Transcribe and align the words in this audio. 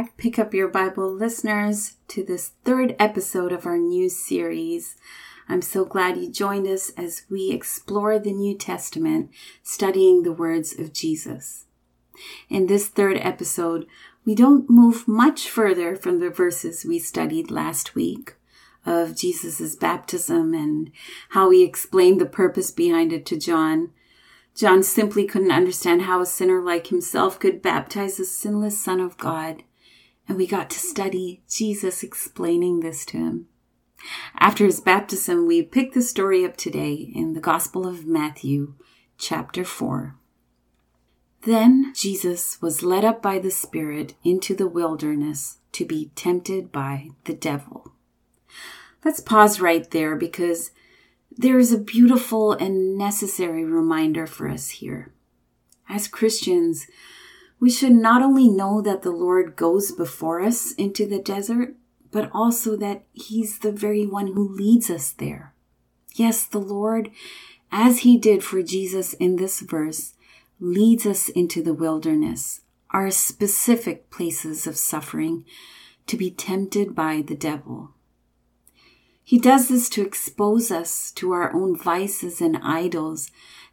back. 0.00 0.16
Pick 0.16 0.38
up 0.38 0.54
your 0.54 0.68
Bible 0.68 1.12
listeners 1.12 1.96
to 2.08 2.24
this 2.24 2.52
third 2.64 2.96
episode 2.98 3.52
of 3.52 3.66
our 3.66 3.76
new 3.76 4.08
series. 4.08 4.96
I'm 5.48 5.60
so 5.60 5.84
glad 5.84 6.16
you 6.16 6.30
joined 6.30 6.66
us 6.66 6.90
as 6.96 7.24
we 7.28 7.50
explore 7.50 8.18
the 8.18 8.32
New 8.32 8.56
Testament, 8.56 9.30
studying 9.62 10.22
the 10.22 10.32
words 10.32 10.78
of 10.78 10.94
Jesus. 10.94 11.66
In 12.48 12.66
this 12.66 12.88
third 12.88 13.18
episode, 13.18 13.86
we 14.24 14.34
don't 14.34 14.70
move 14.70 15.06
much 15.06 15.50
further 15.50 15.96
from 15.96 16.20
the 16.20 16.30
verses 16.30 16.84
we 16.84 16.98
studied 16.98 17.50
last 17.50 17.94
week 17.94 18.36
of 18.86 19.16
Jesus' 19.16 19.76
baptism 19.76 20.54
and 20.54 20.92
how 21.30 21.50
he 21.50 21.62
explained 21.62 22.20
the 22.20 22.26
purpose 22.26 22.70
behind 22.70 23.12
it 23.12 23.26
to 23.26 23.38
John. 23.38 23.90
John 24.54 24.82
simply 24.82 25.26
couldn't 25.26 25.52
understand 25.52 26.02
how 26.02 26.22
a 26.22 26.26
sinner 26.26 26.62
like 26.62 26.86
himself 26.86 27.38
could 27.38 27.60
baptize 27.60 28.18
a 28.18 28.24
sinless 28.24 28.82
Son 28.82 29.00
of 29.00 29.18
God. 29.18 29.62
And 30.30 30.38
we 30.38 30.46
got 30.46 30.70
to 30.70 30.78
study 30.78 31.42
Jesus 31.48 32.04
explaining 32.04 32.80
this 32.80 33.04
to 33.06 33.16
him. 33.16 33.48
After 34.38 34.64
his 34.64 34.80
baptism, 34.80 35.44
we 35.44 35.60
pick 35.60 35.92
the 35.92 36.02
story 36.02 36.44
up 36.44 36.56
today 36.56 36.92
in 36.92 37.32
the 37.32 37.40
Gospel 37.40 37.84
of 37.84 38.06
Matthew, 38.06 38.74
chapter 39.18 39.64
4. 39.64 40.14
Then 41.42 41.92
Jesus 41.96 42.62
was 42.62 42.84
led 42.84 43.04
up 43.04 43.20
by 43.20 43.40
the 43.40 43.50
Spirit 43.50 44.14
into 44.22 44.54
the 44.54 44.68
wilderness 44.68 45.58
to 45.72 45.84
be 45.84 46.12
tempted 46.14 46.70
by 46.70 47.08
the 47.24 47.34
devil. 47.34 47.90
Let's 49.04 49.18
pause 49.18 49.60
right 49.60 49.90
there 49.90 50.14
because 50.14 50.70
there 51.36 51.58
is 51.58 51.72
a 51.72 51.76
beautiful 51.76 52.52
and 52.52 52.96
necessary 52.96 53.64
reminder 53.64 54.28
for 54.28 54.48
us 54.48 54.70
here. 54.70 55.12
As 55.88 56.06
Christians, 56.06 56.86
we 57.60 57.70
should 57.70 57.92
not 57.92 58.22
only 58.22 58.48
know 58.48 58.80
that 58.80 59.02
the 59.02 59.10
Lord 59.10 59.54
goes 59.54 59.92
before 59.92 60.40
us 60.40 60.72
into 60.72 61.06
the 61.06 61.20
desert, 61.20 61.76
but 62.10 62.30
also 62.32 62.76
that 62.76 63.04
He's 63.12 63.58
the 63.58 63.70
very 63.70 64.06
one 64.06 64.28
who 64.28 64.48
leads 64.48 64.90
us 64.90 65.12
there. 65.12 65.54
Yes, 66.14 66.46
the 66.46 66.58
Lord, 66.58 67.10
as 67.70 68.00
He 68.00 68.16
did 68.16 68.42
for 68.42 68.62
Jesus 68.62 69.12
in 69.14 69.36
this 69.36 69.60
verse, 69.60 70.14
leads 70.58 71.06
us 71.06 71.28
into 71.28 71.62
the 71.62 71.74
wilderness, 71.74 72.62
our 72.90 73.10
specific 73.10 74.10
places 74.10 74.66
of 74.66 74.76
suffering, 74.76 75.44
to 76.06 76.16
be 76.16 76.30
tempted 76.30 76.94
by 76.94 77.22
the 77.22 77.36
devil. 77.36 77.90
He 79.22 79.38
does 79.38 79.68
this 79.68 79.88
to 79.90 80.02
expose 80.02 80.72
us 80.72 81.12
to 81.12 81.30
our 81.32 81.54
own 81.54 81.76
vices 81.76 82.40
and 82.40 82.56
idols 82.62 83.30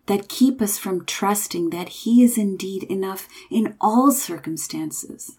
that 0.08 0.28
keep 0.28 0.62
us 0.62 0.78
from 0.78 1.06
trusting 1.06 1.70
that 1.70 1.90
He 1.90 2.24
is 2.24 2.38
indeed 2.38 2.84
enough 2.84 3.28
in 3.50 3.76
all 3.80 4.12
circumstances. 4.12 5.38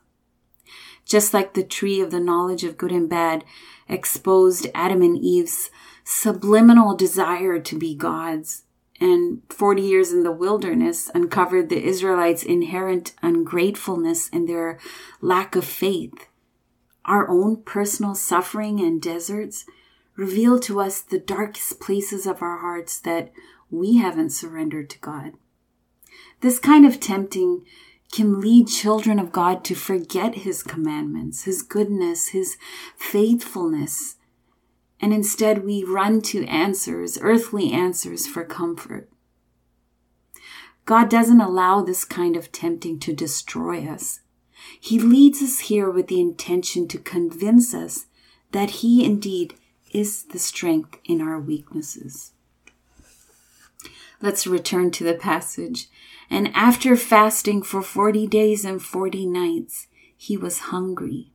Just 1.04 1.34
like 1.34 1.54
the 1.54 1.64
tree 1.64 2.00
of 2.00 2.10
the 2.10 2.20
knowledge 2.20 2.64
of 2.64 2.76
good 2.76 2.92
and 2.92 3.08
bad 3.08 3.44
exposed 3.88 4.68
Adam 4.74 5.02
and 5.02 5.18
Eve's 5.18 5.70
subliminal 6.04 6.94
desire 6.94 7.58
to 7.58 7.78
be 7.78 7.94
gods, 7.94 8.64
and 9.00 9.42
40 9.48 9.82
years 9.82 10.12
in 10.12 10.22
the 10.22 10.32
wilderness 10.32 11.10
uncovered 11.14 11.68
the 11.68 11.82
Israelites' 11.82 12.42
inherent 12.42 13.14
ungratefulness 13.22 14.28
and 14.32 14.48
their 14.48 14.78
lack 15.20 15.54
of 15.56 15.64
faith. 15.64 16.26
Our 17.04 17.28
own 17.28 17.62
personal 17.62 18.14
suffering 18.14 18.80
and 18.80 19.00
deserts 19.00 19.64
reveal 20.16 20.58
to 20.60 20.80
us 20.80 21.00
the 21.00 21.18
darkest 21.18 21.80
places 21.80 22.26
of 22.26 22.42
our 22.42 22.58
hearts 22.58 22.98
that 23.00 23.32
we 23.70 23.96
haven't 23.96 24.30
surrendered 24.30 24.90
to 24.90 24.98
God. 24.98 25.32
This 26.40 26.58
kind 26.58 26.86
of 26.86 27.00
tempting 27.00 27.64
can 28.12 28.40
lead 28.40 28.68
children 28.68 29.18
of 29.18 29.32
God 29.32 29.64
to 29.64 29.74
forget 29.74 30.36
His 30.36 30.62
commandments, 30.62 31.44
His 31.44 31.62
goodness, 31.62 32.28
His 32.28 32.56
faithfulness, 32.96 34.16
and 35.00 35.12
instead 35.12 35.64
we 35.64 35.84
run 35.84 36.20
to 36.22 36.44
answers, 36.46 37.18
earthly 37.20 37.72
answers 37.72 38.26
for 38.26 38.44
comfort. 38.44 39.08
God 40.86 41.10
doesn't 41.10 41.40
allow 41.40 41.82
this 41.82 42.04
kind 42.04 42.36
of 42.36 42.50
tempting 42.50 42.98
to 43.00 43.12
destroy 43.12 43.86
us. 43.86 44.20
He 44.80 44.98
leads 44.98 45.42
us 45.42 45.60
here 45.60 45.90
with 45.90 46.08
the 46.08 46.20
intention 46.20 46.88
to 46.88 46.98
convince 46.98 47.74
us 47.74 48.06
that 48.52 48.70
He 48.70 49.04
indeed 49.04 49.54
is 49.92 50.24
the 50.24 50.38
strength 50.38 50.98
in 51.04 51.20
our 51.20 51.38
weaknesses. 51.38 52.32
Let's 54.20 54.46
return 54.46 54.90
to 54.92 55.04
the 55.04 55.14
passage. 55.14 55.88
And 56.30 56.50
after 56.54 56.96
fasting 56.96 57.62
for 57.62 57.82
40 57.82 58.26
days 58.26 58.64
and 58.64 58.82
40 58.82 59.26
nights, 59.26 59.86
he 60.16 60.36
was 60.36 60.58
hungry. 60.58 61.32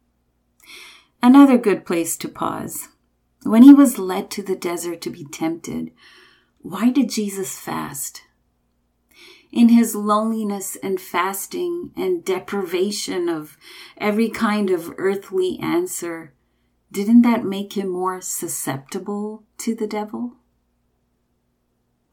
Another 1.21 1.57
good 1.57 1.85
place 1.85 2.17
to 2.17 2.27
pause. 2.27 2.89
When 3.43 3.63
he 3.63 3.73
was 3.73 3.97
led 3.97 4.29
to 4.31 4.43
the 4.43 4.55
desert 4.55 5.01
to 5.01 5.09
be 5.09 5.25
tempted, 5.25 5.91
why 6.59 6.89
did 6.89 7.09
Jesus 7.09 7.57
fast? 7.57 8.23
In 9.51 9.69
his 9.69 9.95
loneliness 9.95 10.75
and 10.81 10.99
fasting 10.99 11.91
and 11.95 12.25
deprivation 12.25 13.29
of 13.29 13.57
every 13.97 14.29
kind 14.29 14.69
of 14.69 14.93
earthly 14.97 15.59
answer, 15.59 16.33
didn't 16.91 17.21
that 17.21 17.43
make 17.43 17.73
him 17.73 17.89
more 17.89 18.19
susceptible 18.21 19.43
to 19.59 19.75
the 19.75 19.87
devil? 19.87 20.37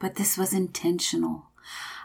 But 0.00 0.16
this 0.16 0.37
was 0.37 0.53
intentional, 0.53 1.50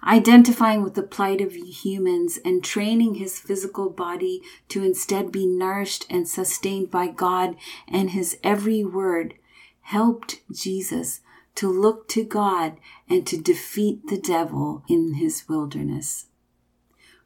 identifying 0.04 0.84
with 0.84 0.94
the 0.94 1.02
plight 1.02 1.42
of 1.42 1.56
humans 1.56 2.38
and 2.46 2.64
training 2.64 3.16
his 3.16 3.40
physical 3.40 3.90
body 3.90 4.44
to 4.70 4.84
instead 4.84 5.32
be 5.32 5.48
nourished 5.48 6.06
and 6.08 6.28
sustained 6.28 6.92
by 6.92 7.08
God 7.08 7.56
and 7.88 8.12
his 8.12 8.38
every 8.44 8.84
word 8.84 9.34
helped 9.82 10.42
Jesus 10.52 11.22
to 11.56 11.70
look 11.70 12.08
to 12.10 12.24
God 12.24 12.78
and 13.10 13.26
to 13.26 13.38
defeat 13.38 14.08
the 14.08 14.20
devil 14.20 14.84
in 14.88 15.16
his 15.16 15.48
wilderness. 15.48 16.28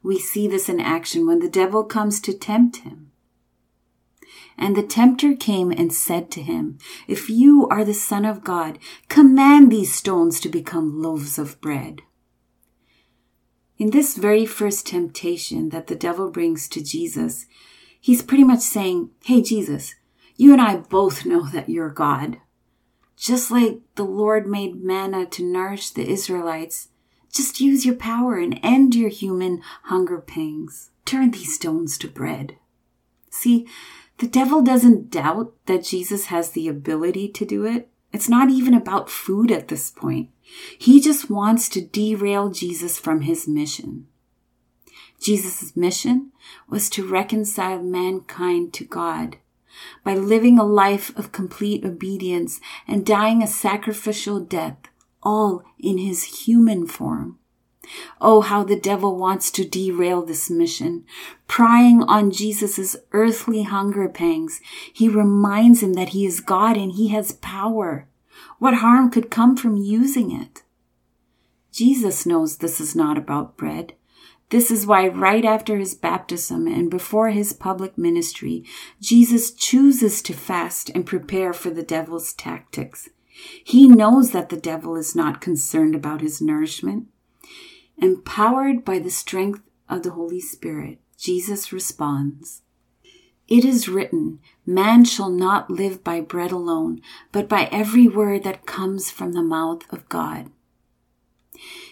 We 0.02 0.18
see 0.18 0.48
this 0.48 0.68
in 0.68 0.80
action 0.80 1.26
when 1.26 1.40
the 1.40 1.48
devil 1.48 1.84
comes 1.84 2.20
to 2.20 2.32
tempt 2.32 2.78
him. 2.78 3.09
And 4.56 4.76
the 4.76 4.82
tempter 4.82 5.34
came 5.34 5.70
and 5.70 5.92
said 5.92 6.30
to 6.32 6.42
him, 6.42 6.78
If 7.08 7.30
you 7.30 7.66
are 7.68 7.84
the 7.84 7.94
Son 7.94 8.24
of 8.24 8.44
God, 8.44 8.78
command 9.08 9.70
these 9.70 9.94
stones 9.94 10.40
to 10.40 10.48
become 10.48 11.02
loaves 11.02 11.38
of 11.38 11.60
bread. 11.60 12.02
In 13.78 13.90
this 13.90 14.16
very 14.16 14.44
first 14.44 14.86
temptation 14.86 15.70
that 15.70 15.86
the 15.86 15.96
devil 15.96 16.30
brings 16.30 16.68
to 16.68 16.82
Jesus, 16.82 17.46
he's 17.98 18.22
pretty 18.22 18.44
much 18.44 18.60
saying, 18.60 19.10
Hey, 19.24 19.40
Jesus, 19.40 19.94
you 20.36 20.52
and 20.52 20.60
I 20.60 20.76
both 20.76 21.24
know 21.24 21.48
that 21.48 21.68
you're 21.68 21.88
God. 21.88 22.38
Just 23.16 23.50
like 23.50 23.80
the 23.94 24.04
Lord 24.04 24.46
made 24.46 24.82
manna 24.82 25.26
to 25.26 25.44
nourish 25.44 25.90
the 25.90 26.08
Israelites, 26.08 26.88
just 27.32 27.60
use 27.60 27.86
your 27.86 27.94
power 27.94 28.38
and 28.38 28.58
end 28.62 28.94
your 28.94 29.08
human 29.08 29.62
hunger 29.84 30.20
pangs. 30.20 30.90
Turn 31.04 31.30
these 31.30 31.54
stones 31.54 31.96
to 31.98 32.08
bread. 32.08 32.56
See, 33.30 33.68
the 34.20 34.28
devil 34.28 34.60
doesn't 34.60 35.10
doubt 35.10 35.54
that 35.64 35.82
Jesus 35.82 36.26
has 36.26 36.50
the 36.50 36.68
ability 36.68 37.26
to 37.30 37.46
do 37.46 37.64
it. 37.64 37.88
It's 38.12 38.28
not 38.28 38.50
even 38.50 38.74
about 38.74 39.08
food 39.08 39.50
at 39.50 39.68
this 39.68 39.90
point. 39.90 40.28
He 40.78 41.00
just 41.00 41.30
wants 41.30 41.70
to 41.70 41.80
derail 41.80 42.50
Jesus 42.50 42.98
from 42.98 43.22
his 43.22 43.48
mission. 43.48 44.08
Jesus' 45.18 45.74
mission 45.74 46.32
was 46.68 46.90
to 46.90 47.06
reconcile 47.06 47.82
mankind 47.82 48.74
to 48.74 48.84
God 48.84 49.38
by 50.04 50.14
living 50.14 50.58
a 50.58 50.64
life 50.64 51.16
of 51.16 51.32
complete 51.32 51.82
obedience 51.82 52.60
and 52.86 53.06
dying 53.06 53.42
a 53.42 53.46
sacrificial 53.46 54.38
death, 54.38 54.76
all 55.22 55.62
in 55.78 55.96
his 55.96 56.44
human 56.44 56.86
form. 56.86 57.39
Oh, 58.20 58.40
how 58.40 58.62
the 58.64 58.78
devil 58.78 59.16
wants 59.16 59.50
to 59.52 59.68
derail 59.68 60.22
this 60.24 60.50
mission. 60.50 61.04
Prying 61.46 62.02
on 62.04 62.30
Jesus' 62.30 62.96
earthly 63.12 63.62
hunger 63.62 64.08
pangs, 64.08 64.60
he 64.92 65.08
reminds 65.08 65.82
him 65.82 65.94
that 65.94 66.10
he 66.10 66.26
is 66.26 66.40
God 66.40 66.76
and 66.76 66.92
he 66.92 67.08
has 67.08 67.32
power. 67.32 68.06
What 68.58 68.74
harm 68.74 69.10
could 69.10 69.30
come 69.30 69.56
from 69.56 69.76
using 69.76 70.30
it? 70.30 70.62
Jesus 71.72 72.26
knows 72.26 72.56
this 72.56 72.80
is 72.80 72.96
not 72.96 73.16
about 73.16 73.56
bread. 73.56 73.94
This 74.50 74.72
is 74.72 74.86
why 74.86 75.06
right 75.06 75.44
after 75.44 75.78
his 75.78 75.94
baptism 75.94 76.66
and 76.66 76.90
before 76.90 77.30
his 77.30 77.52
public 77.52 77.96
ministry, 77.96 78.64
Jesus 79.00 79.52
chooses 79.52 80.20
to 80.22 80.32
fast 80.32 80.90
and 80.90 81.06
prepare 81.06 81.52
for 81.52 81.70
the 81.70 81.84
devil's 81.84 82.32
tactics. 82.34 83.08
He 83.64 83.88
knows 83.88 84.32
that 84.32 84.48
the 84.48 84.56
devil 84.56 84.96
is 84.96 85.14
not 85.14 85.40
concerned 85.40 85.94
about 85.94 86.20
his 86.20 86.40
nourishment. 86.42 87.06
Empowered 88.02 88.82
by 88.82 88.98
the 88.98 89.10
strength 89.10 89.60
of 89.86 90.02
the 90.02 90.12
Holy 90.12 90.40
Spirit, 90.40 90.98
Jesus 91.18 91.70
responds, 91.70 92.62
It 93.46 93.62
is 93.62 93.90
written, 93.90 94.38
Man 94.64 95.04
shall 95.04 95.28
not 95.28 95.68
live 95.68 96.02
by 96.02 96.22
bread 96.22 96.50
alone, 96.50 97.02
but 97.30 97.46
by 97.46 97.68
every 97.70 98.08
word 98.08 98.42
that 98.44 98.64
comes 98.64 99.10
from 99.10 99.32
the 99.32 99.42
mouth 99.42 99.82
of 99.92 100.08
God. 100.08 100.50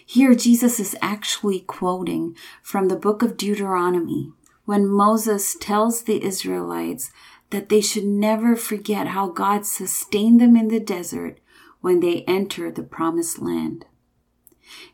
Here, 0.03 0.33
Jesus 0.33 0.79
is 0.79 0.95
actually 0.99 1.59
quoting 1.59 2.35
from 2.63 2.87
the 2.87 2.95
book 2.95 3.21
of 3.21 3.37
Deuteronomy, 3.37 4.31
when 4.65 4.87
Moses 4.87 5.55
tells 5.59 6.01
the 6.01 6.23
Israelites 6.23 7.11
that 7.51 7.69
they 7.69 7.81
should 7.81 8.05
never 8.05 8.55
forget 8.55 9.07
how 9.07 9.29
God 9.29 9.67
sustained 9.67 10.41
them 10.41 10.55
in 10.55 10.69
the 10.69 10.79
desert 10.79 11.39
when 11.81 11.99
they 11.99 12.23
enter 12.23 12.71
the 12.71 12.81
promised 12.81 13.39
land. 13.39 13.85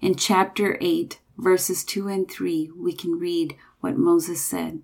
In 0.01 0.15
chapter 0.15 0.77
8, 0.81 1.19
verses 1.37 1.83
2 1.83 2.07
and 2.07 2.29
3, 2.29 2.71
we 2.77 2.93
can 2.93 3.19
read 3.19 3.55
what 3.79 3.97
Moses 3.97 4.43
said. 4.43 4.81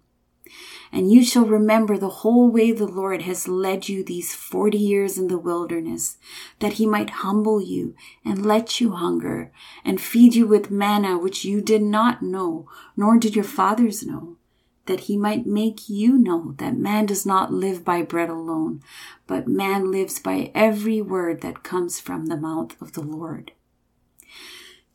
And 0.92 1.10
you 1.10 1.24
shall 1.24 1.46
remember 1.46 1.98
the 1.98 2.10
whole 2.10 2.50
way 2.50 2.72
the 2.72 2.86
Lord 2.86 3.22
has 3.22 3.48
led 3.48 3.88
you 3.88 4.04
these 4.04 4.36
forty 4.36 4.78
years 4.78 5.18
in 5.18 5.30
the 5.30 5.38
wilderness, 5.38 6.18
that 6.60 6.74
he 6.74 6.86
might 6.86 7.22
humble 7.22 7.62
you 7.62 7.96
and 8.26 8.46
let 8.46 8.82
you 8.82 8.92
hunger 8.92 9.52
and 9.86 10.02
feed 10.02 10.36
you 10.36 10.46
with 10.46 10.70
manna 10.70 11.18
which 11.18 11.46
you 11.46 11.62
did 11.62 11.82
not 11.82 12.22
know, 12.22 12.68
nor 12.98 13.18
did 13.18 13.36
your 13.36 13.46
fathers 13.46 14.06
know, 14.06 14.36
that 14.88 15.02
he 15.02 15.16
might 15.16 15.46
make 15.46 15.88
you 15.88 16.18
know 16.18 16.54
that 16.58 16.76
man 16.76 17.06
does 17.06 17.26
not 17.26 17.54
live 17.54 17.86
by 17.86 18.02
bread 18.02 18.30
alone, 18.30 18.82
but 19.28 19.48
man 19.48 19.90
lives 19.90 20.20
by 20.20 20.52
every 20.54 21.02
word 21.02 21.40
that 21.42 21.64
comes 21.64 22.00
from 22.00 22.26
the 22.26 22.36
mouth 22.36 22.80
of 22.82 22.92
the 22.92 23.02
Lord. 23.02 23.54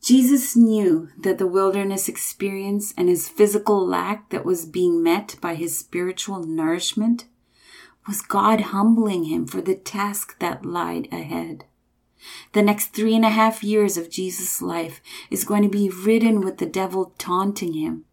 Jesus 0.07 0.55
knew 0.55 1.09
that 1.17 1.37
the 1.37 1.45
wilderness 1.45 2.07
experience 2.07 2.93
and 2.95 3.09
his 3.09 3.27
physical 3.27 3.85
lack 3.85 4.29
that 4.29 4.45
was 4.45 4.65
being 4.65 5.03
met 5.03 5.35
by 5.41 5.53
his 5.53 5.77
spiritual 5.77 6.45
nourishment 6.45 7.25
was 8.07 8.21
God 8.21 8.61
humbling 8.71 9.25
him 9.25 9.45
for 9.45 9.59
the 9.59 9.75
task 9.75 10.39
that 10.39 10.63
lied 10.63 11.09
ahead. 11.11 11.65
The 12.53 12.61
next 12.61 12.93
three 12.93 13.17
and 13.17 13.25
a 13.25 13.31
half 13.31 13.65
years 13.65 13.97
of 13.97 14.09
Jesus' 14.09 14.61
life 14.61 15.01
is 15.29 15.43
going 15.43 15.63
to 15.63 15.67
be 15.67 15.89
ridden 15.89 16.39
with 16.39 16.59
the 16.59 16.65
devil 16.65 17.13
taunting 17.17 17.73
him. 17.73 18.05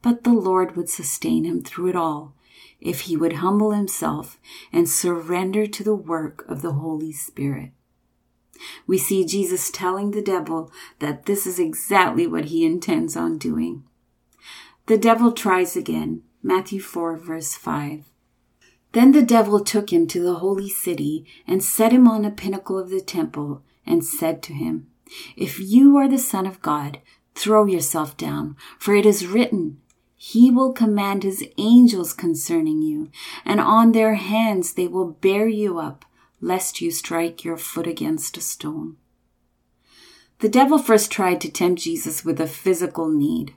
But 0.00 0.24
the 0.24 0.32
Lord 0.32 0.74
would 0.74 0.88
sustain 0.88 1.44
him 1.44 1.62
through 1.62 1.90
it 1.90 1.96
all 1.96 2.34
if 2.80 3.02
he 3.02 3.14
would 3.14 3.34
humble 3.34 3.72
himself 3.72 4.38
and 4.72 4.88
surrender 4.88 5.66
to 5.66 5.84
the 5.84 5.94
work 5.94 6.46
of 6.48 6.62
the 6.62 6.72
Holy 6.72 7.12
Spirit. 7.12 7.72
We 8.86 8.98
see 8.98 9.24
Jesus 9.24 9.70
telling 9.70 10.10
the 10.10 10.22
devil 10.22 10.72
that 10.98 11.26
this 11.26 11.46
is 11.46 11.58
exactly 11.58 12.26
what 12.26 12.46
he 12.46 12.64
intends 12.64 13.16
on 13.16 13.38
doing. 13.38 13.84
The 14.86 14.98
devil 14.98 15.32
tries 15.32 15.76
again. 15.76 16.22
Matthew 16.42 16.80
4 16.80 17.16
verse 17.16 17.54
5. 17.54 18.04
Then 18.92 19.12
the 19.12 19.22
devil 19.22 19.60
took 19.60 19.92
him 19.92 20.06
to 20.08 20.22
the 20.22 20.36
holy 20.36 20.68
city 20.68 21.24
and 21.46 21.62
set 21.62 21.92
him 21.92 22.08
on 22.08 22.24
a 22.24 22.30
pinnacle 22.30 22.78
of 22.78 22.90
the 22.90 23.00
temple 23.00 23.62
and 23.86 24.04
said 24.04 24.42
to 24.44 24.52
him, 24.52 24.88
If 25.36 25.60
you 25.60 25.96
are 25.96 26.08
the 26.08 26.18
son 26.18 26.46
of 26.46 26.62
God, 26.62 27.00
throw 27.34 27.66
yourself 27.66 28.16
down, 28.16 28.56
for 28.78 28.94
it 28.94 29.06
is 29.06 29.26
written, 29.26 29.80
he 30.16 30.50
will 30.50 30.72
command 30.72 31.22
his 31.22 31.42
angels 31.56 32.12
concerning 32.12 32.82
you, 32.82 33.10
and 33.44 33.58
on 33.58 33.92
their 33.92 34.14
hands 34.14 34.74
they 34.74 34.86
will 34.86 35.12
bear 35.12 35.48
you 35.48 35.78
up, 35.78 36.04
lest 36.40 36.80
you 36.80 36.90
strike 36.90 37.44
your 37.44 37.56
foot 37.56 37.86
against 37.86 38.36
a 38.36 38.40
stone. 38.40 38.96
The 40.40 40.48
devil 40.48 40.78
first 40.78 41.10
tried 41.10 41.40
to 41.42 41.50
tempt 41.50 41.82
Jesus 41.82 42.24
with 42.24 42.40
a 42.40 42.46
physical 42.46 43.10
need, 43.10 43.54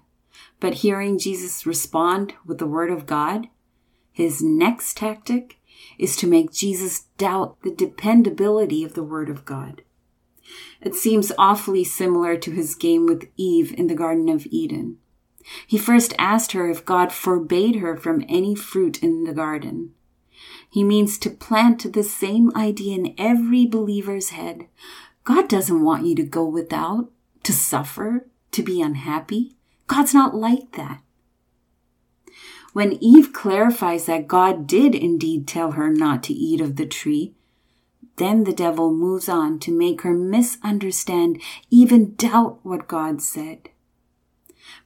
but 0.59 0.75
hearing 0.75 1.17
Jesus 1.17 1.65
respond 1.65 2.33
with 2.45 2.57
the 2.57 2.67
word 2.67 2.91
of 2.91 3.05
God, 3.05 3.47
his 4.11 4.43
next 4.43 4.97
tactic 4.97 5.57
is 5.97 6.15
to 6.17 6.27
make 6.27 6.51
Jesus 6.51 7.05
doubt 7.17 7.57
the 7.63 7.71
dependability 7.71 8.83
of 8.83 8.93
the 8.93 9.03
word 9.03 9.29
of 9.29 9.45
God. 9.45 9.81
It 10.81 10.95
seems 10.95 11.31
awfully 11.37 11.83
similar 11.83 12.37
to 12.37 12.51
his 12.51 12.75
game 12.75 13.05
with 13.05 13.29
Eve 13.37 13.73
in 13.77 13.87
the 13.87 13.95
Garden 13.95 14.27
of 14.29 14.45
Eden. 14.47 14.97
He 15.65 15.77
first 15.77 16.13
asked 16.17 16.51
her 16.51 16.69
if 16.69 16.85
God 16.85 17.11
forbade 17.11 17.77
her 17.77 17.95
from 17.95 18.23
any 18.27 18.55
fruit 18.55 19.01
in 19.01 19.23
the 19.23 19.33
garden. 19.33 19.93
He 20.69 20.83
means 20.83 21.17
to 21.19 21.29
plant 21.29 21.93
the 21.93 22.03
same 22.03 22.51
idea 22.55 22.95
in 22.95 23.15
every 23.17 23.65
believer's 23.65 24.29
head. 24.29 24.67
God 25.23 25.47
doesn't 25.47 25.83
want 25.83 26.05
you 26.05 26.15
to 26.15 26.23
go 26.23 26.45
without, 26.45 27.11
to 27.43 27.53
suffer, 27.53 28.27
to 28.51 28.63
be 28.63 28.81
unhappy. 28.81 29.55
God's 29.87 30.13
not 30.13 30.35
like 30.35 30.71
that. 30.73 31.01
When 32.73 32.93
Eve 33.03 33.33
clarifies 33.33 34.05
that 34.05 34.27
God 34.27 34.65
did 34.65 34.95
indeed 34.95 35.47
tell 35.47 35.73
her 35.73 35.89
not 35.89 36.23
to 36.23 36.33
eat 36.33 36.59
of 36.59 36.75
the 36.75 36.87
tree, 36.87 37.35
then 38.15 38.43
the 38.43 38.53
devil 38.53 38.91
moves 38.91 39.29
on 39.29 39.59
to 39.59 39.71
make 39.71 40.01
her 40.01 40.13
misunderstand, 40.13 41.41
even 41.69 42.15
doubt 42.15 42.59
what 42.63 42.87
God 42.87 43.21
said. 43.21 43.69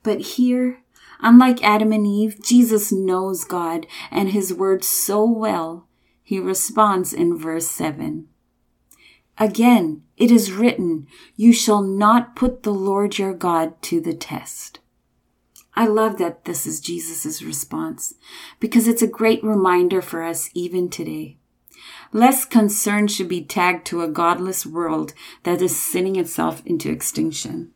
But 0.03 0.19
here, 0.21 0.79
Unlike 1.19 1.63
Adam 1.63 1.91
and 1.91 2.05
Eve, 2.05 2.41
Jesus 2.41 2.91
knows 2.91 3.43
God 3.43 3.87
and 4.11 4.29
his 4.29 4.53
word 4.53 4.83
so 4.83 5.25
well, 5.25 5.87
he 6.23 6.39
responds 6.39 7.13
in 7.13 7.37
verse 7.37 7.67
7. 7.67 8.27
Again, 9.37 10.03
it 10.17 10.31
is 10.31 10.51
written, 10.51 11.07
You 11.35 11.53
shall 11.53 11.81
not 11.81 12.35
put 12.35 12.63
the 12.63 12.73
Lord 12.73 13.17
your 13.17 13.33
God 13.33 13.81
to 13.83 14.01
the 14.01 14.13
test. 14.13 14.79
I 15.75 15.85
love 15.85 16.17
that 16.17 16.45
this 16.45 16.65
is 16.65 16.79
Jesus' 16.79 17.43
response 17.43 18.15
because 18.59 18.87
it's 18.87 19.03
a 19.03 19.07
great 19.07 19.43
reminder 19.43 20.01
for 20.01 20.23
us 20.23 20.49
even 20.55 20.89
today. 20.89 21.37
Less 22.11 22.45
concern 22.45 23.07
should 23.07 23.27
be 23.27 23.43
tagged 23.43 23.85
to 23.87 24.01
a 24.01 24.07
godless 24.07 24.65
world 24.65 25.13
that 25.43 25.61
is 25.61 25.79
sinning 25.79 26.15
itself 26.15 26.63
into 26.65 26.89
extinction. 26.89 27.73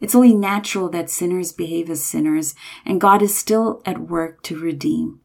It's 0.00 0.14
only 0.14 0.34
natural 0.34 0.88
that 0.90 1.10
sinners 1.10 1.52
behave 1.52 1.90
as 1.90 2.04
sinners, 2.04 2.54
and 2.84 3.00
God 3.00 3.22
is 3.22 3.36
still 3.36 3.82
at 3.86 4.00
work 4.00 4.42
to 4.44 4.58
redeem. 4.58 5.20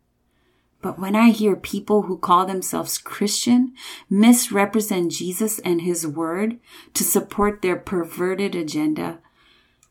But 0.82 0.98
when 0.98 1.16
I 1.16 1.30
hear 1.30 1.56
people 1.56 2.04
who 2.04 2.18
call 2.18 2.46
themselves 2.46 2.98
Christian 2.98 3.74
misrepresent 4.10 5.12
Jesus 5.12 5.60
and 5.60 5.82
his 5.82 6.08
word 6.08 6.60
to 6.96 7.04
support 7.04 7.62
their 7.62 7.76
perverted 7.76 8.56
agenda, 8.56 9.20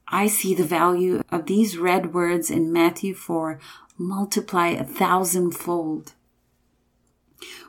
I 0.08 0.26
see 0.26 0.54
the 0.54 0.64
value 0.64 1.22
of 1.30 1.46
these 1.46 1.78
red 1.78 2.12
words 2.12 2.50
in 2.50 2.72
Matthew 2.72 3.14
4 3.14 3.60
multiply 3.96 4.68
a 4.68 4.82
thousandfold. 4.82 6.14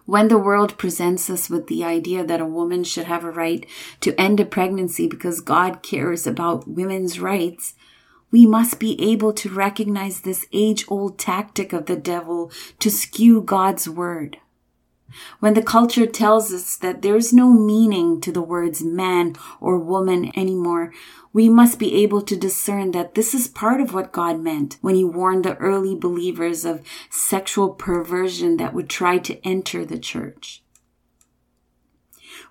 When 0.05 0.27
the 0.27 0.37
world 0.37 0.77
presents 0.77 1.29
us 1.29 1.49
with 1.49 1.67
the 1.67 1.83
idea 1.83 2.25
that 2.25 2.41
a 2.41 2.45
woman 2.45 2.83
should 2.83 3.05
have 3.05 3.23
a 3.23 3.31
right 3.31 3.65
to 4.01 4.19
end 4.19 4.39
a 4.39 4.45
pregnancy 4.45 5.07
because 5.07 5.41
God 5.41 5.81
cares 5.81 6.27
about 6.27 6.67
women's 6.67 7.19
rights, 7.19 7.75
we 8.31 8.45
must 8.45 8.79
be 8.79 9.01
able 9.01 9.33
to 9.33 9.49
recognize 9.49 10.21
this 10.21 10.45
age 10.53 10.85
old 10.87 11.19
tactic 11.19 11.73
of 11.73 11.85
the 11.85 11.97
devil 11.97 12.51
to 12.79 12.89
skew 12.89 13.41
God's 13.41 13.87
word. 13.87 14.37
When 15.39 15.53
the 15.53 15.61
culture 15.61 16.05
tells 16.05 16.53
us 16.53 16.75
that 16.77 17.01
there's 17.01 17.33
no 17.33 17.51
meaning 17.51 18.21
to 18.21 18.31
the 18.31 18.41
words 18.41 18.83
man 18.83 19.35
or 19.59 19.77
woman 19.77 20.31
anymore, 20.37 20.93
we 21.33 21.49
must 21.49 21.79
be 21.79 21.95
able 22.03 22.21
to 22.23 22.35
discern 22.35 22.91
that 22.91 23.15
this 23.15 23.33
is 23.33 23.47
part 23.47 23.81
of 23.81 23.93
what 23.93 24.11
God 24.11 24.39
meant 24.39 24.77
when 24.81 24.95
he 24.95 25.03
warned 25.03 25.45
the 25.45 25.55
early 25.57 25.95
believers 25.95 26.65
of 26.65 26.85
sexual 27.09 27.69
perversion 27.69 28.57
that 28.57 28.73
would 28.73 28.89
try 28.89 29.17
to 29.19 29.45
enter 29.47 29.85
the 29.85 29.99
church. 29.99 30.63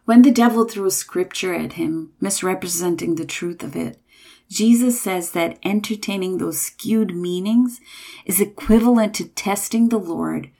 When 0.04 0.22
the 0.22 0.30
devil 0.30 0.64
threw 0.64 0.86
a 0.86 0.90
scripture 0.90 1.54
at 1.54 1.74
him, 1.74 2.12
misrepresenting 2.20 3.14
the 3.14 3.24
truth 3.24 3.62
of 3.62 3.76
it, 3.76 4.00
Jesus 4.48 5.00
says 5.00 5.30
that 5.30 5.58
entertaining 5.62 6.38
those 6.38 6.60
skewed 6.60 7.14
meanings 7.14 7.80
is 8.26 8.40
equivalent 8.40 9.14
to 9.14 9.28
testing 9.28 9.88
the 9.88 9.98
Lord, 9.98 10.50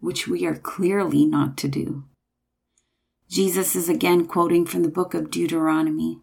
which 0.00 0.26
we 0.26 0.44
are 0.46 0.56
clearly 0.56 1.24
not 1.24 1.56
to 1.58 1.68
do. 1.68 2.04
Jesus 3.28 3.76
is 3.76 3.88
again 3.88 4.26
quoting 4.26 4.66
from 4.66 4.82
the 4.82 4.88
book 4.88 5.14
of 5.14 5.30
Deuteronomy. 5.30 6.18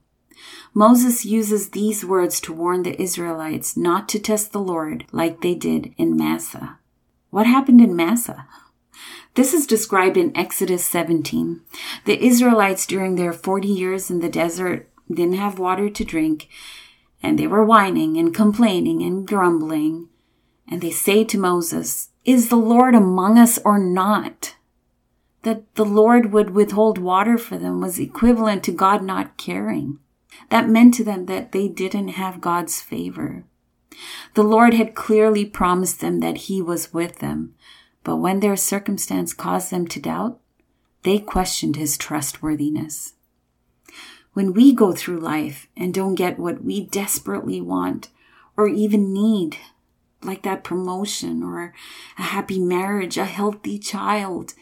Moses 0.74 1.26
uses 1.26 1.70
these 1.70 2.06
words 2.06 2.40
to 2.42 2.54
warn 2.54 2.84
the 2.84 3.02
Israelites 3.02 3.78
not 3.78 4.10
to 4.10 4.20
test 4.20 4.52
the 4.52 4.60
Lord 4.60 5.06
like 5.12 5.42
they 5.42 5.56
did 5.56 5.94
in 5.98 6.18
Massah. 6.18 6.80
What 7.30 7.48
happened 7.48 7.82
in 7.82 7.96
Massah? 7.96 8.48
This 9.36 9.54
is 9.54 9.68
described 9.68 10.18
in 10.18 10.36
Exodus 10.36 10.84
17. 10.86 11.62
The 12.06 12.24
Israelites, 12.26 12.86
during 12.86 13.16
their 13.16 13.34
40 13.34 13.68
years 13.68 14.10
in 14.10 14.20
the 14.20 14.30
desert, 14.30 14.90
didn't 15.10 15.36
have 15.36 15.60
water 15.60 15.90
to 15.90 16.04
drink, 16.04 16.48
and 17.22 17.38
they 17.38 17.48
were 17.48 17.64
whining 17.64 18.18
and 18.18 18.34
complaining 18.34 19.02
and 19.02 19.28
grumbling. 19.28 20.10
And 20.70 20.82
they 20.82 20.92
say 20.92 21.24
to 21.26 21.38
Moses, 21.38 22.10
Is 22.28 22.50
the 22.50 22.58
Lord 22.58 22.94
among 22.94 23.40
us 23.40 23.58
or 23.64 23.80
not? 23.80 24.58
That 25.44 25.74
the 25.76 25.86
Lord 25.86 26.34
would 26.34 26.50
withhold 26.50 26.98
water 26.98 27.38
for 27.38 27.58
them 27.58 27.80
was 27.80 28.00
equivalent 28.00 28.66
to 28.66 28.74
God 28.74 29.02
not 29.02 29.38
caring. 29.38 30.00
That 30.50 30.68
meant 30.68 30.94
to 30.96 31.06
them 31.06 31.28
that 31.28 31.54
they 31.54 31.70
didn't 31.70 32.10
have 32.10 32.42
God's 32.42 32.82
favor. 32.82 33.46
The 34.34 34.44
Lord 34.44 34.74
had 34.74 34.94
clearly 34.94 35.46
promised 35.46 36.02
them 36.02 36.20
that 36.20 36.50
He 36.50 36.62
was 36.62 36.94
with 36.94 37.20
them, 37.20 37.56
but 38.04 38.18
when 38.18 38.42
their 38.42 38.58
circumstance 38.58 39.34
caused 39.34 39.72
them 39.72 39.88
to 39.88 40.02
doubt, 40.02 40.38
they 41.04 41.20
questioned 41.20 41.78
His 41.78 41.98
trustworthiness. 41.98 43.14
When 44.34 44.52
we 44.52 44.74
go 44.74 44.92
through 44.92 45.20
life 45.20 45.70
and 45.78 45.94
don't 45.94 46.16
get 46.16 46.38
what 46.38 46.62
we 46.62 46.88
desperately 46.88 47.62
want 47.62 48.10
or 48.58 48.68
even 48.68 49.14
need, 49.14 49.56
like 50.24 50.44
that 50.44 50.64
promotion 50.64 51.44
or 51.44 51.74
a 52.18 52.24
happy 52.24 52.60
marriage, 52.60 53.18
a 53.18 53.26
healthy 53.26 53.78
child, 53.78 54.54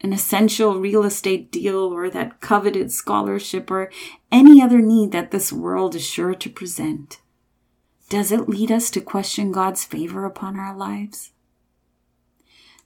an 0.00 0.12
essential 0.12 0.80
real 0.80 1.04
estate 1.04 1.52
deal 1.52 1.76
or 1.76 2.10
that 2.10 2.40
coveted 2.40 2.90
scholarship 2.90 3.70
or 3.70 3.90
any 4.30 4.60
other 4.60 4.80
need 4.80 5.12
that 5.12 5.30
this 5.30 5.52
world 5.52 5.94
is 5.94 6.04
sure 6.04 6.34
to 6.34 6.50
present? 6.50 7.20
Does 8.08 8.30
it 8.30 8.48
lead 8.48 8.70
us 8.70 8.90
to 8.90 9.00
question 9.00 9.52
God's 9.52 9.84
favor 9.84 10.24
upon 10.24 10.58
our 10.58 10.76
lives? 10.76 11.32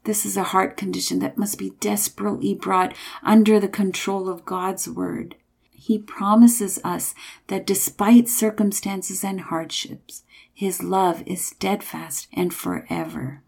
This 0.04 0.24
is 0.24 0.36
a 0.36 0.44
heart 0.44 0.76
condition 0.76 1.18
that 1.18 1.36
must 1.36 1.58
be 1.58 1.70
desperately 1.80 2.54
brought 2.54 2.94
under 3.24 3.58
the 3.58 3.66
control 3.66 4.28
of 4.28 4.44
God's 4.44 4.88
word. 4.88 5.34
He 5.72 5.98
promises 5.98 6.78
us 6.84 7.12
that 7.48 7.66
despite 7.66 8.28
circumstances 8.28 9.24
and 9.24 9.40
hardships, 9.40 10.22
his 10.56 10.82
love 10.82 11.22
is 11.26 11.44
steadfast 11.44 12.28
and 12.32 12.52
forever. 12.52 13.42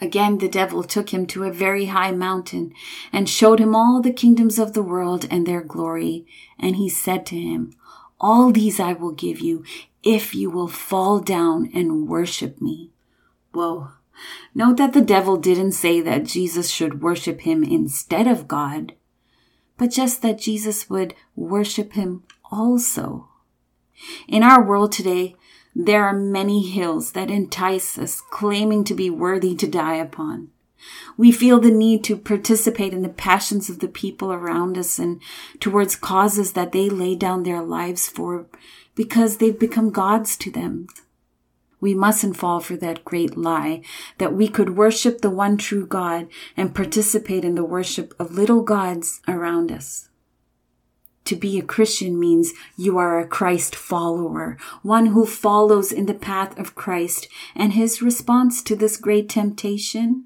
Again, 0.00 0.38
the 0.38 0.48
devil 0.48 0.84
took 0.84 1.12
him 1.12 1.26
to 1.26 1.42
a 1.42 1.50
very 1.50 1.86
high 1.86 2.12
mountain 2.12 2.72
and 3.12 3.28
showed 3.28 3.58
him 3.58 3.74
all 3.74 4.00
the 4.00 4.12
kingdoms 4.12 4.56
of 4.56 4.74
the 4.74 4.82
world 4.82 5.26
and 5.32 5.44
their 5.44 5.62
glory. 5.62 6.26
And 6.60 6.76
he 6.76 6.88
said 6.88 7.26
to 7.26 7.36
him, 7.36 7.72
All 8.20 8.52
these 8.52 8.78
I 8.78 8.92
will 8.92 9.10
give 9.10 9.40
you 9.40 9.64
if 10.04 10.32
you 10.32 10.48
will 10.48 10.68
fall 10.68 11.18
down 11.18 11.68
and 11.74 12.06
worship 12.06 12.60
me. 12.60 12.92
Whoa. 13.52 13.88
Note 14.54 14.76
that 14.76 14.92
the 14.92 15.00
devil 15.00 15.36
didn't 15.36 15.72
say 15.72 16.00
that 16.00 16.22
Jesus 16.22 16.70
should 16.70 17.02
worship 17.02 17.40
him 17.40 17.64
instead 17.64 18.28
of 18.28 18.46
God, 18.46 18.94
but 19.76 19.90
just 19.90 20.22
that 20.22 20.38
Jesus 20.38 20.88
would 20.88 21.14
worship 21.34 21.94
him 21.94 22.22
also. 22.52 23.27
In 24.26 24.42
our 24.42 24.62
world 24.62 24.92
today, 24.92 25.36
there 25.74 26.04
are 26.04 26.12
many 26.12 26.68
hills 26.68 27.12
that 27.12 27.30
entice 27.30 27.98
us, 27.98 28.20
claiming 28.30 28.84
to 28.84 28.94
be 28.94 29.10
worthy 29.10 29.54
to 29.56 29.66
die 29.66 29.96
upon. 29.96 30.48
We 31.16 31.32
feel 31.32 31.60
the 31.60 31.70
need 31.70 32.04
to 32.04 32.16
participate 32.16 32.92
in 32.92 33.02
the 33.02 33.08
passions 33.08 33.68
of 33.68 33.80
the 33.80 33.88
people 33.88 34.32
around 34.32 34.78
us 34.78 34.98
and 34.98 35.20
towards 35.60 35.96
causes 35.96 36.52
that 36.52 36.72
they 36.72 36.88
lay 36.88 37.14
down 37.14 37.42
their 37.42 37.62
lives 37.62 38.08
for 38.08 38.46
because 38.94 39.36
they've 39.36 39.58
become 39.58 39.90
gods 39.90 40.36
to 40.38 40.50
them. 40.50 40.88
We 41.80 41.94
mustn't 41.94 42.36
fall 42.36 42.60
for 42.60 42.76
that 42.76 43.04
great 43.04 43.36
lie 43.36 43.82
that 44.18 44.32
we 44.32 44.48
could 44.48 44.76
worship 44.76 45.20
the 45.20 45.30
one 45.30 45.56
true 45.56 45.86
God 45.86 46.28
and 46.56 46.74
participate 46.74 47.44
in 47.44 47.54
the 47.54 47.64
worship 47.64 48.14
of 48.18 48.32
little 48.32 48.62
gods 48.62 49.20
around 49.28 49.70
us. 49.70 50.07
To 51.28 51.36
be 51.36 51.58
a 51.58 51.62
Christian 51.62 52.18
means 52.18 52.54
you 52.74 52.96
are 52.96 53.20
a 53.20 53.26
Christ 53.26 53.76
follower, 53.76 54.56
one 54.80 55.08
who 55.08 55.26
follows 55.26 55.92
in 55.92 56.06
the 56.06 56.14
path 56.14 56.58
of 56.58 56.74
Christ. 56.74 57.28
And 57.54 57.74
his 57.74 58.00
response 58.00 58.62
to 58.62 58.74
this 58.74 58.96
great 58.96 59.28
temptation? 59.28 60.24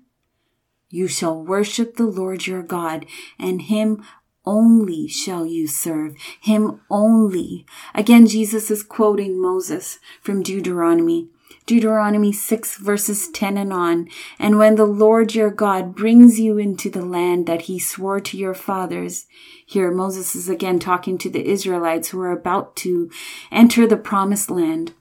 You 0.90 1.08
shall 1.08 1.42
worship 1.42 1.96
the 1.96 2.06
Lord 2.06 2.46
your 2.46 2.62
God, 2.62 3.04
and 3.36 3.62
him 3.62 4.04
only 4.46 5.08
shall 5.08 5.44
you 5.44 5.66
serve. 5.66 6.14
Him 6.40 6.80
only. 6.88 7.66
Again, 7.96 8.28
Jesus 8.28 8.70
is 8.70 8.84
quoting 8.84 9.42
Moses 9.42 9.98
from 10.20 10.40
Deuteronomy. 10.40 11.30
Deuteronomy 11.66 12.32
6 12.32 12.78
verses 12.78 13.28
10 13.28 13.56
and 13.56 13.72
on. 13.72 14.08
And 14.38 14.58
when 14.58 14.74
the 14.74 14.84
Lord 14.84 15.34
your 15.34 15.50
God 15.50 15.94
brings 15.94 16.40
you 16.40 16.58
into 16.58 16.90
the 16.90 17.04
land 17.04 17.46
that 17.46 17.62
he 17.62 17.78
swore 17.78 18.20
to 18.20 18.36
your 18.36 18.54
fathers, 18.54 19.26
here 19.64 19.90
Moses 19.90 20.34
is 20.34 20.48
again 20.48 20.78
talking 20.78 21.18
to 21.18 21.30
the 21.30 21.46
Israelites 21.46 22.08
who 22.08 22.20
are 22.20 22.32
about 22.32 22.76
to 22.76 23.10
enter 23.50 23.86
the 23.86 23.96
promised 23.96 24.50
land. 24.50 24.94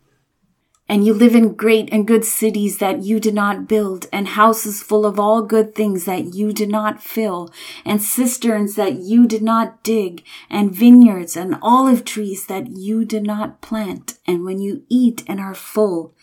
And 0.88 1.06
you 1.06 1.14
live 1.14 1.36
in 1.36 1.56
great 1.56 1.88
and 1.94 2.06
good 2.06 2.26
cities 2.26 2.80
that 2.80 3.02
you 3.02 3.22
did 3.22 3.34
not 3.34 3.66
build, 3.66 4.08
and 4.12 4.28
houses 4.28 4.84
full 4.84 5.06
of 5.06 5.18
all 5.18 5.42
good 5.42 5.74
things 5.74 6.04
that 6.04 6.34
you 6.34 6.52
did 6.52 6.68
not 6.68 7.02
fill, 7.02 7.50
and 7.86 8.02
cisterns 8.02 8.76
that 8.76 8.96
you 8.96 9.26
did 9.26 9.42
not 9.42 9.86
dig, 9.86 10.22
and 10.50 10.76
vineyards 10.76 11.38
and 11.38 11.56
olive 11.62 12.04
trees 12.04 12.46
that 12.48 12.68
you 12.76 13.06
did 13.06 13.24
not 13.24 13.62
plant. 13.62 14.18
And 14.28 14.44
when 14.44 14.60
you 14.60 14.84
eat 14.90 15.24
and 15.28 15.40
are 15.40 15.56
full, 15.56 16.14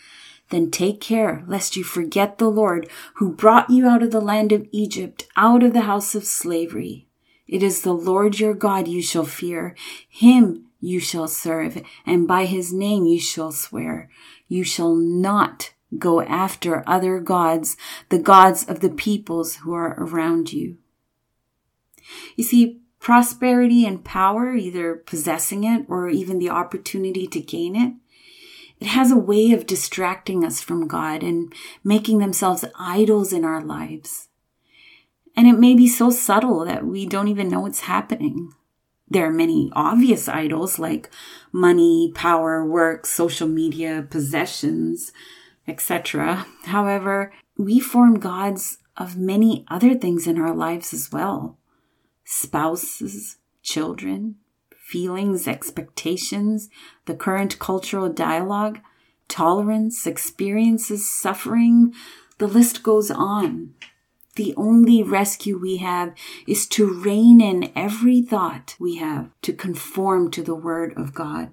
then 0.50 0.70
take 0.70 1.00
care 1.00 1.44
lest 1.46 1.76
you 1.76 1.84
forget 1.84 2.38
the 2.38 2.48
Lord 2.48 2.88
who 3.14 3.34
brought 3.34 3.70
you 3.70 3.86
out 3.86 4.02
of 4.02 4.10
the 4.10 4.20
land 4.20 4.52
of 4.52 4.66
Egypt, 4.72 5.26
out 5.36 5.62
of 5.62 5.72
the 5.72 5.82
house 5.82 6.14
of 6.14 6.24
slavery. 6.24 7.08
It 7.46 7.62
is 7.62 7.82
the 7.82 7.94
Lord 7.94 8.38
your 8.38 8.54
God 8.54 8.88
you 8.88 9.02
shall 9.02 9.24
fear. 9.24 9.74
Him 10.08 10.66
you 10.80 11.00
shall 11.00 11.28
serve, 11.28 11.82
and 12.06 12.28
by 12.28 12.44
his 12.44 12.72
name 12.72 13.06
you 13.06 13.18
shall 13.18 13.52
swear. 13.52 14.10
You 14.46 14.64
shall 14.64 14.94
not 14.94 15.72
go 15.98 16.20
after 16.20 16.84
other 16.86 17.18
gods, 17.20 17.76
the 18.10 18.18
gods 18.18 18.64
of 18.68 18.80
the 18.80 18.90
peoples 18.90 19.56
who 19.56 19.72
are 19.72 19.94
around 19.98 20.52
you. 20.52 20.76
You 22.36 22.44
see, 22.44 22.80
prosperity 23.00 23.86
and 23.86 24.04
power, 24.04 24.54
either 24.54 24.94
possessing 24.94 25.64
it 25.64 25.86
or 25.88 26.08
even 26.08 26.38
the 26.38 26.50
opportunity 26.50 27.26
to 27.26 27.40
gain 27.40 27.74
it, 27.74 27.94
it 28.80 28.86
has 28.86 29.10
a 29.10 29.16
way 29.16 29.52
of 29.52 29.66
distracting 29.66 30.44
us 30.44 30.60
from 30.60 30.86
God 30.86 31.22
and 31.22 31.52
making 31.82 32.18
themselves 32.18 32.64
idols 32.78 33.32
in 33.32 33.44
our 33.44 33.62
lives. 33.62 34.28
And 35.36 35.46
it 35.46 35.58
may 35.58 35.74
be 35.74 35.88
so 35.88 36.10
subtle 36.10 36.64
that 36.64 36.86
we 36.86 37.06
don't 37.06 37.28
even 37.28 37.48
know 37.48 37.66
it's 37.66 37.80
happening. 37.80 38.52
There 39.08 39.26
are 39.26 39.32
many 39.32 39.70
obvious 39.74 40.28
idols 40.28 40.78
like 40.78 41.10
money, 41.52 42.12
power, 42.14 42.64
work, 42.64 43.06
social 43.06 43.48
media, 43.48 44.06
possessions, 44.08 45.12
etc. 45.66 46.46
However, 46.64 47.32
we 47.56 47.80
form 47.80 48.18
gods 48.18 48.78
of 48.96 49.16
many 49.16 49.64
other 49.68 49.94
things 49.94 50.26
in 50.26 50.38
our 50.40 50.54
lives 50.54 50.92
as 50.92 51.10
well 51.10 51.56
spouses, 52.24 53.38
children, 53.62 54.36
feelings, 54.88 55.46
expectations, 55.46 56.70
the 57.04 57.14
current 57.14 57.58
cultural 57.58 58.08
dialogue, 58.08 58.80
tolerance, 59.28 60.06
experiences, 60.06 61.10
suffering, 61.10 61.92
the 62.38 62.46
list 62.46 62.82
goes 62.82 63.10
on. 63.10 63.74
The 64.36 64.54
only 64.56 65.02
rescue 65.02 65.58
we 65.58 65.76
have 65.78 66.14
is 66.46 66.66
to 66.68 66.90
rein 66.90 67.40
in 67.42 67.70
every 67.76 68.22
thought 68.22 68.76
we 68.80 68.96
have 68.96 69.30
to 69.42 69.52
conform 69.52 70.30
to 70.30 70.42
the 70.42 70.54
Word 70.54 70.94
of 70.96 71.12
God. 71.12 71.50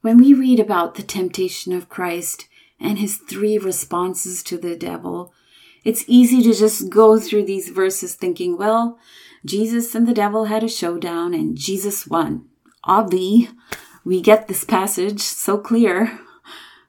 When 0.00 0.18
we 0.18 0.34
read 0.34 0.58
about 0.58 0.96
the 0.96 1.02
temptation 1.02 1.72
of 1.72 1.88
Christ 1.88 2.48
and 2.80 2.98
his 2.98 3.18
three 3.18 3.58
responses 3.58 4.42
to 4.44 4.58
the 4.58 4.74
devil, 4.74 5.32
it's 5.84 6.04
easy 6.08 6.42
to 6.42 6.52
just 6.52 6.90
go 6.90 7.20
through 7.20 7.44
these 7.44 7.68
verses 7.68 8.16
thinking, 8.16 8.56
well, 8.56 8.98
Jesus 9.46 9.94
and 9.94 10.06
the 10.06 10.14
devil 10.14 10.46
had 10.46 10.62
a 10.62 10.68
showdown 10.68 11.32
and 11.32 11.56
Jesus 11.56 12.06
won. 12.06 12.46
Obvi, 12.84 13.48
we 14.04 14.20
get 14.20 14.48
this 14.48 14.64
passage 14.64 15.20
so 15.20 15.58
clear. 15.58 16.20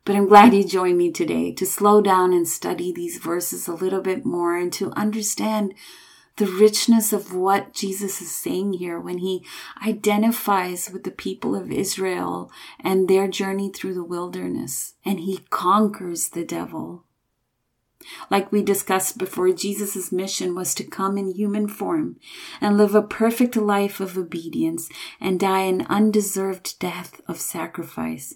But 0.05 0.15
I'm 0.15 0.27
glad 0.27 0.53
you 0.53 0.63
joined 0.63 0.97
me 0.97 1.11
today 1.11 1.51
to 1.51 1.65
slow 1.65 2.01
down 2.01 2.31
and 2.31 2.47
study 2.47 2.93
these 2.93 3.17
verses 3.17 3.67
a 3.67 3.73
little 3.73 3.99
bit 4.01 4.25
more 4.25 4.55
and 4.55 4.71
to 4.73 4.93
understand 4.93 5.73
the 6.37 6.45
richness 6.45 7.11
of 7.11 7.33
what 7.33 7.73
Jesus 7.73 8.21
is 8.21 8.33
saying 8.33 8.73
here 8.73 8.99
when 8.99 9.17
he 9.17 9.43
identifies 9.85 10.89
with 10.89 11.03
the 11.03 11.11
people 11.11 11.55
of 11.55 11.71
Israel 11.71 12.51
and 12.79 13.07
their 13.07 13.27
journey 13.27 13.69
through 13.69 13.95
the 13.95 14.03
wilderness 14.03 14.93
and 15.03 15.19
he 15.19 15.39
conquers 15.49 16.29
the 16.29 16.45
devil. 16.45 17.03
Like 18.29 18.51
we 18.51 18.61
discussed 18.61 19.17
before, 19.17 19.51
Jesus' 19.51 20.11
mission 20.11 20.55
was 20.55 20.73
to 20.75 20.83
come 20.83 21.17
in 21.17 21.31
human 21.31 21.67
form 21.67 22.17
and 22.61 22.77
live 22.77 22.95
a 22.95 23.01
perfect 23.01 23.55
life 23.55 23.99
of 23.99 24.17
obedience 24.17 24.89
and 25.19 25.39
die 25.39 25.61
an 25.61 25.85
undeserved 25.89 26.79
death 26.79 27.21
of 27.27 27.39
sacrifice 27.39 28.35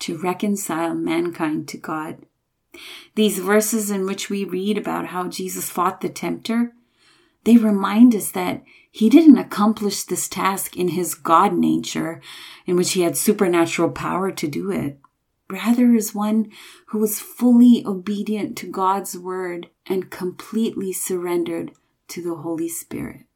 to 0.00 0.18
reconcile 0.18 0.94
mankind 0.94 1.68
to 1.68 1.78
God. 1.78 2.26
These 3.14 3.38
verses 3.38 3.90
in 3.90 4.06
which 4.06 4.30
we 4.30 4.44
read 4.44 4.78
about 4.78 5.08
how 5.08 5.28
Jesus 5.28 5.70
fought 5.70 6.00
the 6.00 6.08
tempter, 6.08 6.72
they 7.44 7.56
remind 7.56 8.14
us 8.14 8.30
that 8.32 8.62
he 8.90 9.08
didn't 9.08 9.38
accomplish 9.38 10.04
this 10.04 10.28
task 10.28 10.76
in 10.76 10.88
his 10.88 11.14
God 11.14 11.54
nature, 11.54 12.20
in 12.66 12.76
which 12.76 12.92
he 12.92 13.02
had 13.02 13.16
supernatural 13.16 13.90
power 13.90 14.30
to 14.30 14.48
do 14.48 14.70
it 14.70 14.98
rather 15.52 15.94
as 15.94 16.14
one 16.14 16.50
who 16.88 16.98
was 16.98 17.20
fully 17.20 17.84
obedient 17.86 18.56
to 18.58 18.66
God's 18.66 19.16
word 19.16 19.68
and 19.86 20.10
completely 20.10 20.92
surrendered 20.92 21.72
to 22.08 22.22
the 22.22 22.36
Holy 22.36 22.68
Spirit. 22.68 23.26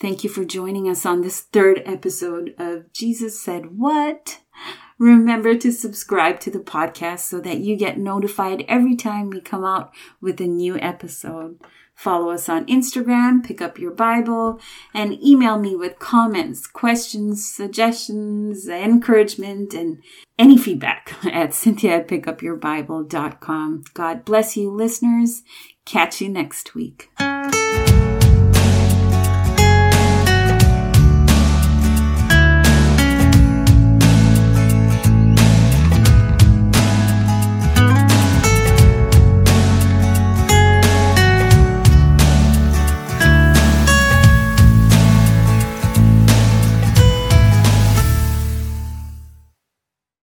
Thank 0.00 0.24
you 0.24 0.30
for 0.30 0.44
joining 0.44 0.88
us 0.88 1.06
on 1.06 1.22
this 1.22 1.40
third 1.40 1.82
episode 1.86 2.54
of 2.58 2.92
Jesus 2.92 3.40
Said 3.40 3.78
What? 3.78 4.40
Remember 4.98 5.56
to 5.56 5.72
subscribe 5.72 6.40
to 6.40 6.50
the 6.50 6.60
podcast 6.60 7.20
so 7.20 7.40
that 7.40 7.58
you 7.58 7.76
get 7.76 7.98
notified 7.98 8.64
every 8.68 8.96
time 8.96 9.30
we 9.30 9.40
come 9.40 9.64
out 9.64 9.92
with 10.20 10.40
a 10.40 10.46
new 10.46 10.78
episode. 10.78 11.58
Follow 11.94 12.30
us 12.30 12.48
on 12.48 12.66
Instagram, 12.66 13.44
pick 13.44 13.60
up 13.60 13.78
your 13.78 13.92
Bible, 13.92 14.60
and 14.92 15.22
email 15.22 15.58
me 15.58 15.76
with 15.76 15.98
comments, 15.98 16.66
questions, 16.66 17.48
suggestions, 17.48 18.66
encouragement, 18.68 19.72
and 19.74 20.02
any 20.38 20.58
feedback 20.58 21.14
at 21.24 21.54
cynthia 21.54 21.98
at 21.98 22.08
pickupyourbible.com. 22.08 23.84
God 23.94 24.24
bless 24.24 24.56
you, 24.56 24.70
listeners. 24.70 25.42
Catch 25.84 26.20
you 26.20 26.28
next 26.28 26.74
week. 26.74 27.10